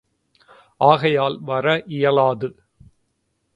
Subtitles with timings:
[0.81, 2.49] ஆகையால் வர இயலாது.